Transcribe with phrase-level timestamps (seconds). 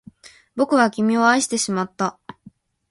[0.55, 2.17] 僕は君を愛してしまった